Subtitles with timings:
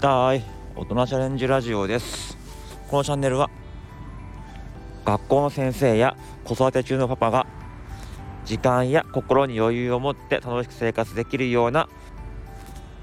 [0.00, 0.42] たい。
[0.76, 2.38] 大人チャレンジラジオです。
[2.88, 3.50] このチャンネルは
[5.04, 7.46] 学校の先生や子育て中のパパが
[8.46, 11.90] 時間や心に余裕を持って楽しく生活できるような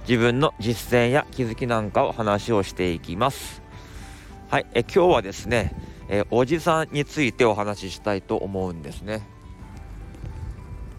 [0.10, 3.62] 自分の実践や気づきなんかを話をしていきます。
[4.50, 4.66] はい。
[4.74, 5.76] え今日はですね
[6.10, 9.22] えおじさんについてお話ししたいと思うんですね。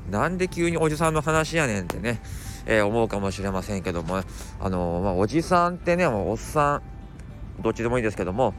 [0.09, 2.20] なんで急におじさんの話やねんってね。
[2.68, 4.22] えー、思うかもしれませんけども、
[4.60, 8.52] あのー、まあ、おじさんってね、おっさん、どっちでもいいですけども、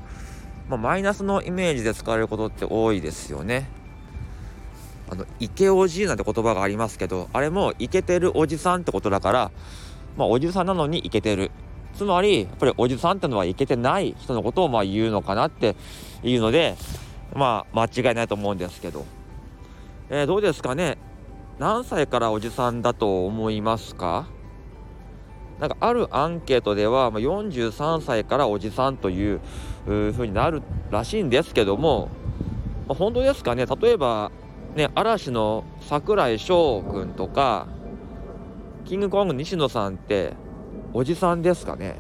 [0.68, 3.70] まあ、マイナスのイメージで使われることって多いですよね。
[5.12, 9.52] あの、イケおじなんて言葉がありますけど、あれもイケてるおじさんってことだから、
[10.18, 11.52] まあ、おじさんなのにイケてる。
[11.96, 15.76] つまり、やっぱりおじさんってのはイケてない人のことをまあ言うのかなって
[16.24, 16.76] いうので、
[17.36, 19.06] まあ、間違いないと思うんですけど。
[20.10, 20.98] えー、どうですかね？
[21.60, 24.28] 何歳からおじさんだと思いますか？
[25.60, 29.42] なんかあるアンケートではま43歳からおじさんという
[29.86, 32.08] ふうになるらしいんですけども、
[32.88, 33.66] まあ、本当ですかね？
[33.66, 34.32] 例えば
[34.74, 37.68] ね嵐の櫻井翔くんとか
[38.86, 40.32] キングコング西野さんって
[40.94, 41.98] おじさんですかね？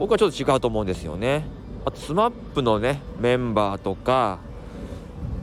[0.00, 1.46] 僕はちょっと違うと思うんですよね。
[1.84, 4.40] あと SMAP のねメンバーとか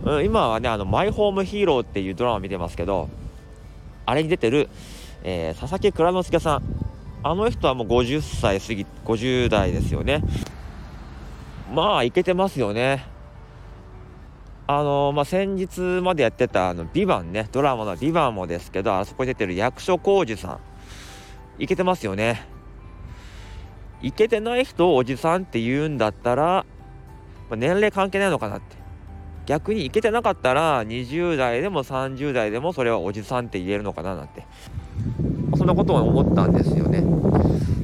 [0.04, 3.10] うん、今はねあのマイホームヒーローっていうドラマ見てますけど
[4.06, 4.70] あれに出てる、
[5.24, 6.64] えー、佐々木蔵之介さん。
[7.24, 10.24] あの人はもう50歳過ぎ50代ですよね。
[11.72, 13.06] まあいけてますよね。
[14.66, 20.60] あのまあ、先日までやってた「あのビバンねドラマの「ビバンもですけどあそこに出てる役所広司さん。
[21.62, 22.48] いけてますよね。
[24.02, 26.66] いけてない人をおじさんって言うんだったら、
[27.50, 28.81] まあ、年齢関係ないのかなって。
[29.52, 34.46] 逆にいけてなかったら20代でも30代でもそれはおじさんって言えるのかななんて
[35.58, 37.02] そんなことを思ったんですよね。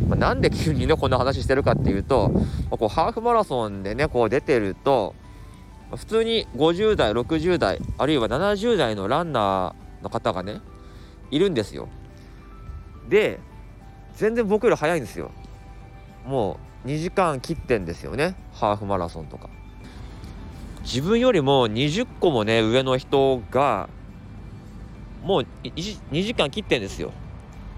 [0.08, 2.32] まあ、なんで急にねこんな話してるかっていうと、
[2.72, 5.14] ま、こうハーフマラソンでねこう出てると
[5.94, 10.62] 普通に50代60代あるいは70代のランナーの方がね
[11.32, 11.90] いるんですよ。
[13.10, 13.42] で
[14.16, 15.32] 全然僕より早いんですよ。
[16.26, 19.50] もう2時間切ってんですよねハーフマラソンとか。
[20.88, 23.90] 自分よりも20個もね上の人が
[25.22, 27.12] もう2時間切ってんですよ。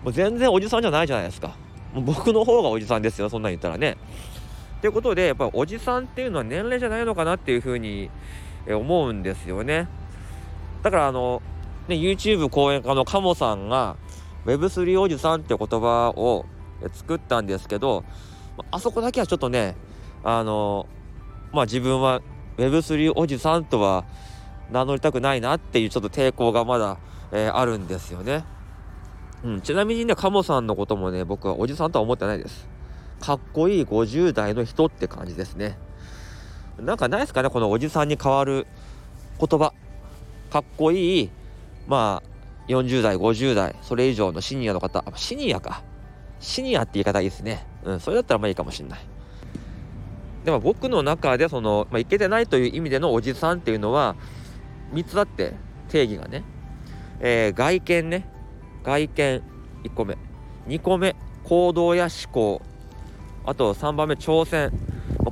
[0.04, 1.56] もう全然おじさんじゃないじゃないですか。
[1.92, 3.98] もう僕の方がおじさんですよそんなん言ったらね。
[4.82, 8.12] ということでやっぱりおじさんっていうのは年齢じゃないのかなっていうふうに
[8.68, 9.88] 思うんですよね。
[10.84, 11.42] だからあの
[11.88, 13.98] ね YouTube 講演家のカモさんが
[14.46, 16.46] Web3 おじさんって言葉を
[16.94, 18.04] 作ったんですけど
[18.70, 19.76] あそこだけはちょっとね
[20.24, 20.86] あの
[21.52, 22.22] まあ自分は
[22.60, 24.04] Web3 おじさんとは
[24.72, 26.98] 名乗りたくないなっていうちょっと抵抗がまだ、
[27.32, 28.44] えー、あるんですよね。
[29.44, 32.68] うん、ちなみにね、カモさんのこともね、僕はおじさんとは思ってないです。
[33.22, 35.78] かっこいい50代の人って感じですね。
[36.78, 38.68] なんかないですかね、このおじさんに変わる
[39.40, 39.74] 言葉。
[40.52, 41.30] かっこいい、
[41.88, 42.30] まあ、
[42.70, 45.84] 40代、50代、それ以上のシニアの方、シニアか。
[46.40, 47.66] シニアって言い方いいですね。
[47.84, 49.00] うん、それだったらまあいいかもしんない。
[50.50, 54.16] でも僕の中でその、まあ、いけてないという意味でのおじさんっていうのは
[54.94, 55.54] 3つあって
[55.90, 56.44] 定義がね、
[57.20, 58.28] えー、外見ね。
[58.84, 59.44] 外見
[59.84, 60.18] 1個目。
[60.68, 62.64] 2個目行動や思考。
[63.46, 64.72] あと3番目挑戦。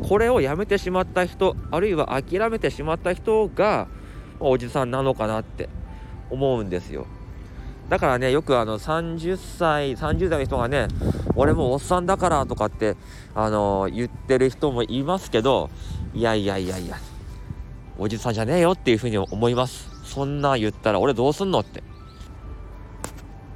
[0.08, 3.88] これをやめてしまった人あるいは諦めてしまった人が
[4.40, 5.68] おじさんなのかなって
[6.30, 7.08] 思うんですよ。
[7.90, 10.88] だからねよくあの30歳30代の人がね
[11.38, 12.98] 俺もおっさんだからとかって
[13.36, 15.70] あのー、言ってる人もいますけど
[16.14, 16.98] いやいやいやいや
[18.00, 19.90] おじさんじゃねえよっていうふうに思います。
[20.04, 21.60] そんな言ったら俺どうすんの？
[21.60, 21.84] って。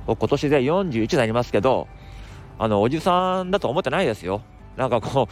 [0.08, 1.88] 今年で41になりますけど
[2.58, 4.42] あのおじさんだと思ってないですよ。
[4.78, 5.28] なんかこ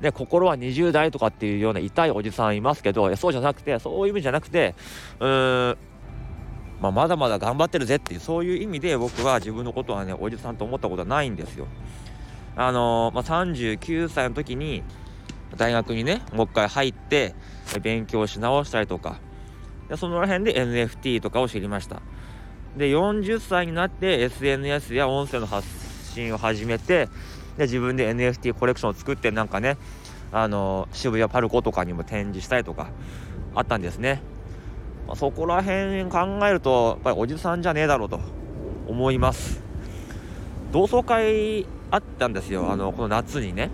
[0.00, 4.74] うね心は20代とかっていうような痛いおじさんいますけどそうじゃなくてそういう意味じゃなくて
[5.20, 5.78] うーん
[6.80, 11.66] まあ、まだまだ頑張ってるぜっていうそういう意味で僕は自分のことはねおじさんと思ったことはないんですよ。
[12.56, 14.82] あのー、まあ、39歳の時に
[15.56, 17.34] 大学にねもう一回入って
[17.82, 19.20] 勉強し直したりとか
[19.88, 22.02] でその辺で NFT とかを知りました
[22.76, 25.66] で40歳になって SNS や音声の発
[26.12, 27.08] 信を始めて
[27.56, 29.78] で自分で NFT コレクションを作ってなんかね
[30.32, 32.90] あのー、渋谷パルコとかにも展示したりとか
[33.54, 34.20] あったんですね
[35.08, 38.20] まあ、そこら辺考えるとやっぱりおじさんじゃねえだろうと
[38.86, 39.62] 思います。
[40.70, 42.70] 同窓会あったんですよ。
[42.70, 43.70] あのこの夏にね。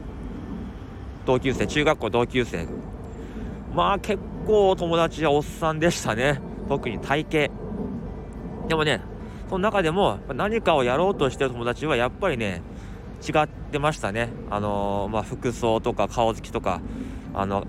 [1.27, 2.69] 同級生中学校同級生。
[3.75, 6.41] まあ結構友達はおっさんでしたね。
[6.69, 7.55] 特に体型。
[8.69, 9.01] でもね
[9.49, 12.63] その中でも何かをやろうとしてる友達はやっぱりね
[13.29, 14.29] 違ってましたね。
[14.51, 16.81] あのまあ服装とか顔つきとか
[17.35, 17.67] あの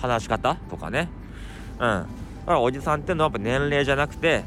[0.00, 1.10] 話し方とかね。
[1.78, 2.06] うん。
[2.44, 4.44] だからおじさんっていうのはやっぱ年齢じゃなくて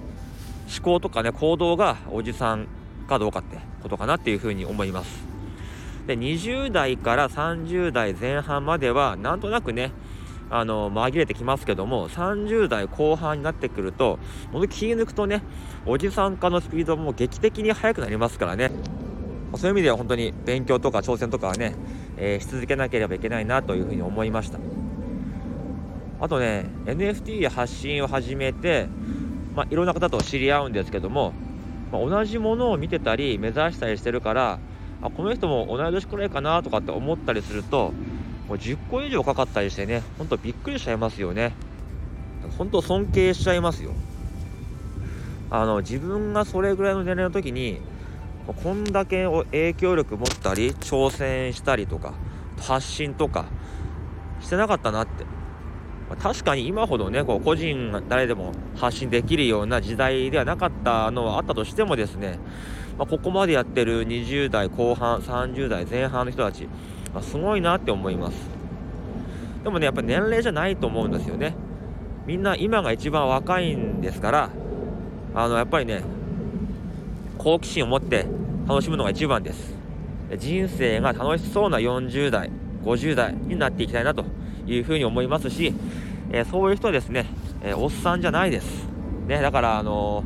[0.72, 2.68] 思考とかね行動がおじさん
[3.08, 5.26] かどうかってことかなっていうふうに思います。
[6.06, 9.92] で20代から30代前半まではなんとなくね
[10.50, 14.20] あの紛れてきますけども30代後半になってくると
[14.54, 15.42] もの気抜くとね
[15.86, 18.72] おじさん化のスピードも劇的に速くなりますからね。
[19.56, 21.74] そういう意味では本当に勉強とか挑戦とかはね、
[22.18, 24.60] えー、し続けなければいけないなというふうに思いました。
[26.20, 28.88] あとね NFT 発信を始めて、
[29.56, 31.34] まあ、いろんな方と知り合うんですけども、
[31.92, 34.60] まあ、同じものを見てたり目指したりしてるから
[35.02, 37.94] あこの人も同い年くらいかなとかって思ったりすると
[38.48, 41.54] もう10個以上かかったりしてねほんとびっくりしちゃいますよね。
[42.58, 43.92] 本当尊敬しちゃいますよ。
[45.50, 47.80] あの自分がそれぐらいの年齢の時に
[48.64, 52.14] こんだけ影響力持ったり挑戦したりとか
[52.60, 53.46] 発信とか
[54.42, 55.37] してなかったなって。
[56.16, 62.40] 確かに今ほどねこう個人誰でも発信できるような時代ではなかったのはあったとしてもですね、
[62.98, 66.68] まあ、ここまでやってる20代後半30代前半の人たち、
[67.14, 68.38] まあ、すごいなって思います。
[69.64, 71.56] でもねやっぱり年齢じゃないと思うんですよね。
[72.26, 74.50] みんな今が一番若いんですから
[75.36, 76.04] あのやっぱりね
[77.38, 78.26] 好奇心を持って
[78.68, 79.76] 楽しむのが一番です。
[80.38, 82.50] 人生が楽しそうな40代
[82.84, 84.26] 50代になっていきたいなと
[84.68, 85.74] いうふうに思いますし、
[86.32, 87.26] えー、そういう人ですね、
[87.62, 88.88] えー、おっさんじゃないです。
[89.28, 90.24] ね、だから、あの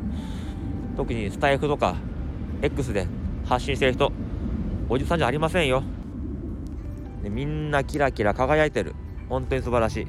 [0.94, 1.96] ー、特にスタイフとか
[2.62, 3.08] X で
[3.46, 4.12] 発信してる人、
[4.90, 5.82] おじさんじゃありませんよ。
[7.24, 8.96] ね、みんなキラキラ輝いてる。
[9.30, 10.08] 本当に素晴らしい。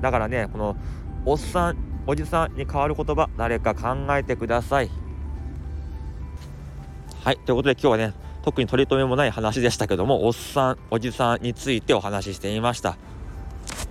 [0.00, 0.76] だからね、この
[1.24, 1.76] おっさん、
[2.06, 4.90] おじさんに変わる言葉、誰か考えてください。
[7.22, 12.98] はい、ということで今日はね、特に取り留めもない話でしたけども、おっさん、おじさんについてお話ししてみました。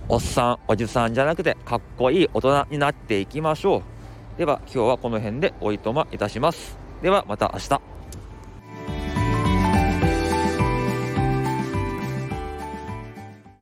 [0.06, 4.38] おっさんおじさんじゃなくてかっこいい大人になっていきましょう。
[4.38, 6.76] では今日はこの辺でおいとまいたします。
[7.02, 7.93] ではまた明日。